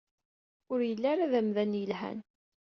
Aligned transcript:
Ur 0.71 0.79
yelli 0.87 1.07
ara 1.11 1.31
d 1.31 1.33
amdan 1.39 1.77
yelhan. 1.79 2.19